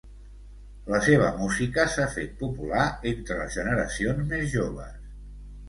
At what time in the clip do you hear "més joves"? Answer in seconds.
4.35-5.01